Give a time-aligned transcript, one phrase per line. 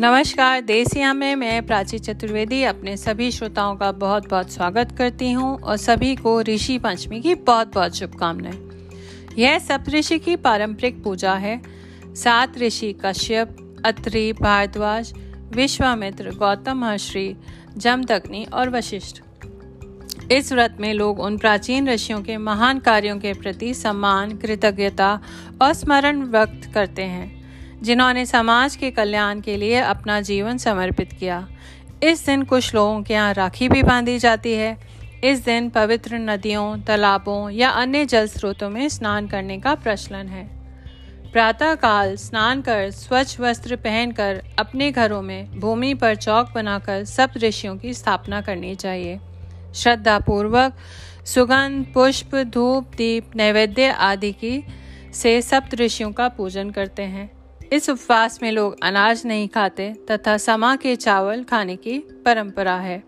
[0.00, 5.60] नमस्कार, देसिया में मैं प्राची चतुर्वेदी अपने सभी श्रोताओं का बहुत बहुत स्वागत करती हूँ
[5.60, 8.68] और सभी को ऋषि पंचमी की बहुत बहुत शुभकामनाएँ।
[9.38, 11.62] यह सप्तऋषि की पारंपरिक पूजा है।
[12.14, 15.14] सात ऋषि कश्यप, अत्रि, भारद्वाज,
[15.52, 17.36] विश्वामित्र, गौतम महर्षि,
[17.76, 19.22] जमदग्नि और वशिष्ठ।
[20.32, 25.20] इस व्रत में लोग उन प्राचीन ऋषियों के महान कार्यों के प्रति सम्मान, कृतज्ञता
[25.62, 27.37] और स्मरण व्यक्त करते हैं।
[27.82, 31.48] जिन्होंने समाज के कल्याण के लिए अपना जीवन समर्पित किया।
[32.02, 34.78] इस दिन कुछ लोगों के यहाँ राखी भी बांधी जाती है।
[35.24, 40.58] इस दिन पवित्र नदियों, तालाबों या अन्य जल स्रोतों में स्नान करने का प्रचलन है।
[41.32, 47.38] प्रातः काल स्नान कर स्वच्छ वस्त्र पहनकर अपने घरों में भूमि पर चौक बनाकर सप्त
[47.38, 49.20] ऋषियों की स्थापना करनी चाहिए।
[49.74, 50.76] श्रद्धा पूर्वक
[51.26, 54.64] सुगंध, पुष्प, धूप, दीप, नैवेद्य आदि की
[55.14, 57.37] से सप्त ऋषियों का पूजन करते हैं।
[57.72, 63.04] इस उपवास में लोग अनाज नहीं खाते तथा समा के चावल खाने की परंपरा है।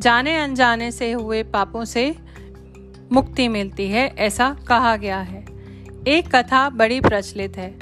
[0.00, 2.14] जाने अनजाने से हुए पापों से
[3.12, 5.46] मुक्ति मिलती है, ऐसा कहा गया है।
[6.08, 7.78] एक कथा बड़ी प्रचलित है।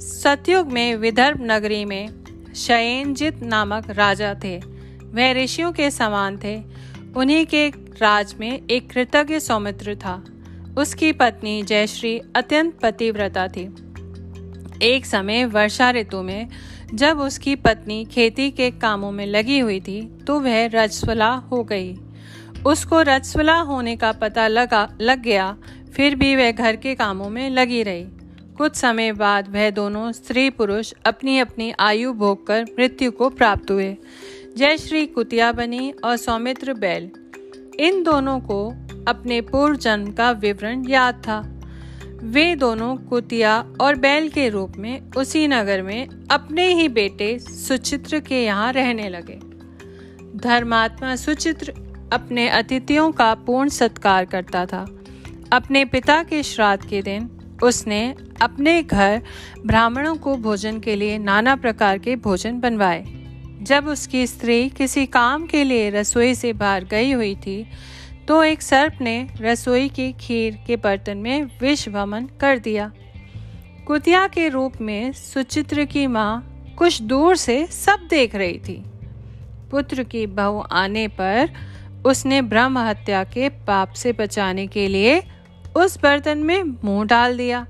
[0.00, 2.08] सतयुग में विदर्भ नगरी में
[2.56, 4.58] शयनजित नामक राजा थे।
[5.04, 6.62] वह ऋषियों के समान थे।
[7.16, 10.24] उन्हीं के राज में एक कृतज्ञ सौमित्र था।
[10.78, 13.89] उसकी पत्नी जयश्री अत्यंत पतिव्रता थी।
[14.82, 16.48] एक समय वर्षा ऋतु में
[16.94, 21.94] जब उसकी पत्नी खेती के कामों में लगी हुई थी तो वह रजस्वला हो गई।
[22.66, 25.56] उसको रजस्वला होने का पता लगा, लग गया,
[25.94, 28.04] फिर भी वह घर के कामों में लगी रही।
[28.56, 33.70] कुछ समय बाद वह दोनों स्त्री पुरुष अपनी अपनी आयु भोग कर मृत्यु को प्राप्त
[33.70, 33.96] हुए।
[34.56, 37.10] जय श्री कुतिया बनी और सौमित्र बैल।
[37.80, 38.68] इन दोनों को
[39.08, 41.59] अपने पूर्व जन्म का विवरण याद था।
[42.22, 48.20] वे दोनों कुतिया और बैल के रूप में उसी नगर में अपने ही बेटे सुचित्र
[48.20, 49.38] के यहाँ रहने लगे।
[50.38, 51.74] धर्मात्मा सुचित्र
[52.12, 54.86] अपने अतिथियों का पूर्ण सत्कार करता था।
[55.52, 57.30] अपने पिता के श्राद्ध के दिन
[57.62, 59.22] उसने अपने घर
[59.66, 63.04] ब्राह्मणों को भोजन के लिए नाना प्रकार के भोजन बनवाए।
[63.62, 67.66] जब उसकी स्त्री किसी काम के लिए रसोई से बाहर गई हुई थी
[68.30, 72.92] तो एक सर्प ने रसोई की खीर के बर्तन में विष वमन कर दिया।
[73.86, 76.46] कुतिया के रूप में सुचित्र की माँ
[76.78, 78.84] कुछ दूर से सब देख रही थी।
[79.70, 81.50] पुत्र की बहू आने पर
[82.06, 85.22] उसने ब्रह्म हत्या के पाप से बचाने के लिए
[85.76, 87.66] उस बर्तन में मुँह डाल दिया।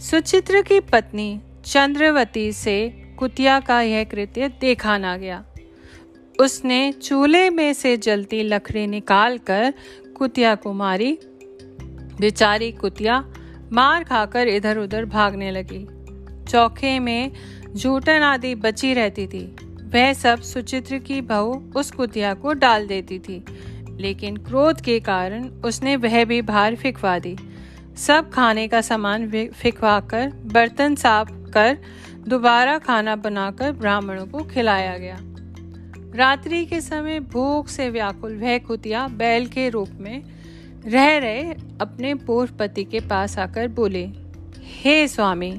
[0.00, 2.88] सुचित्र की पत्नी चंद्रवती से
[3.18, 5.44] कुतिया का यह कृत्य देखा ना गया।
[6.40, 9.74] उसने चूल्हे में से जलती लकड़ी निकाल कर
[10.16, 11.18] कुतिया को मारी।
[12.20, 13.34] बेचारी कुतिया
[13.72, 15.86] मार खाकर इधर उधर भागने लगी।
[16.44, 17.32] चौखे में
[17.76, 23.18] झूठन आदि बची रहती थी। वह सब सुचित्र की बहू उस कुतिया को डाल देती
[23.18, 23.44] थी।
[23.90, 27.36] लेकिन क्रोध के कारण उसने वह भी बाहर फिकवा दी।
[27.96, 31.78] सब खाने का सामान फिकवा कर बर्तन साफ़ कर
[32.28, 35.18] दोबारा खाना बनाकर ब्राह्मणों को खिलाया गया।
[36.14, 40.22] रात्रि के समय भूख से व्याकुल वह कुतिया बैल के रूप में
[40.86, 41.42] रह रहे
[41.80, 44.04] अपने पूर्व पति के पास आकर बोले,
[44.62, 45.52] हे स्वामी,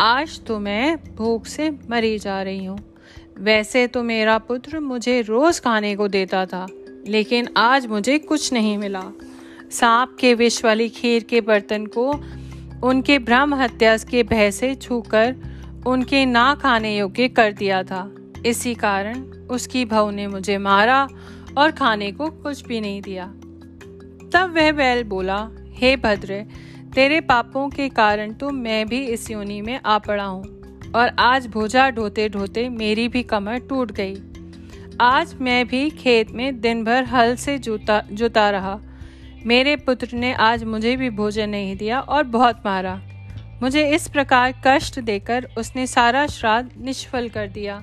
[0.00, 2.78] आज तो मैं भूख से मरी जा रही हूँ।
[3.38, 6.66] वैसे तो मेरा पुत्र मुझे रोज खाने को देता था,
[7.08, 9.04] लेकिन आज मुझे कुछ नहीं मिला।
[9.70, 12.10] सांप के विष वाली खीर के बर्तन को
[12.88, 15.34] उनके ब्रह्म हत्या के भय से छूकर
[15.86, 18.10] उनके ना खाने योग्य कर दिया था।
[18.46, 19.20] इसी कारण
[19.50, 21.06] उसकी बहू ने मुझे मारा
[21.58, 23.26] और खाने को कुछ भी नहीं दिया।
[24.32, 26.44] तब वह बैल बोला, हे भद्र,
[26.94, 31.46] तेरे पापों के कारण तो मैं भी इस योनि में आ पड़ा हूँ और आज
[31.46, 34.16] भोजा ढोते ढोते मेरी भी कमर टूट गई।
[35.00, 38.78] आज मैं भी खेत में दिन भर हल से जुता जुता रहा।
[39.46, 43.00] मेरे पुत्र ने आज मुझे भी भोजन नहीं दिया और बहुत मारा।
[43.62, 47.82] मुझे इस प्रकार कष्ट देकर उसने सारा श्राद्ध निष्फल कर दिया।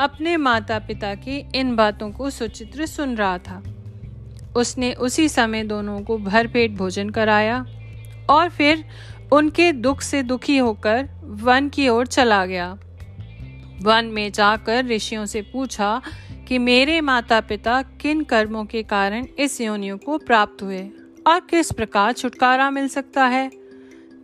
[0.00, 3.62] अपने माता पिता की इन बातों को सुचित्र सुन रहा था।
[4.56, 7.66] उसने उसी समय दोनों को भरपेट भोजन कराया
[8.30, 8.84] और फिर
[9.32, 12.78] उनके दुख से दुखी होकर वन की ओर चला गया।
[13.82, 16.02] वन में जाकर ऋषियों से पूछा
[16.48, 20.90] कि मेरे माता पिता किन कर्मों के कारण इस योनियों को प्राप्त हुए
[21.26, 23.50] और किस प्रकार छुटकारा मिल सकता है।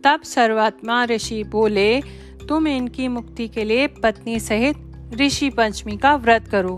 [0.03, 2.01] तब सर्वात्मा ऋषि बोले,
[2.49, 6.75] तुम इनकी मुक्ति के लिए पत्नी सहित ऋषि पंचमी का व्रत करो।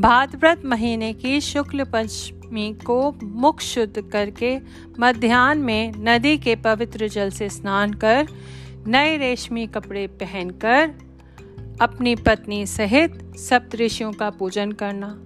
[0.00, 4.58] भाद्रव्रत महीने की शुक्ल पंचमी को मुख शुद्ध करके
[5.00, 8.26] मध्यान्ह में नदी के पवित्र जल से स्नान कर,
[8.86, 10.90] नए रेशमी कपड़े पहनकर,
[11.80, 15.24] अपनी पत्नी सहित सप्तऋषियों का पूजन करना।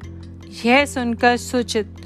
[0.65, 1.97] यह सुनकर सुचित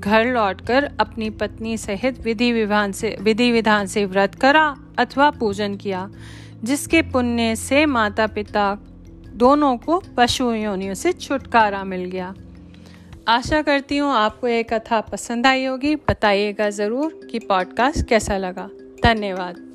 [0.00, 5.76] घर लौटकर अपनी पत्नी सहित विधि विधान से, विधि विधान से व्रत करा अथवा पूजन
[5.76, 6.10] किया,
[6.64, 8.78] जिसके पुण्य से माता पिता
[9.38, 12.34] दोनों को पशु योनियों से छुटकारा मिल गया।
[13.28, 18.68] आशा करती हूँ आपको ये कथा पसंद आई होगी। बताइएगा ज़रूर कि पॉडकास्ट कैसा लगा।
[19.04, 19.67] धन्यवाद।